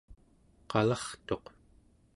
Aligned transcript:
qalartuq 0.71 1.45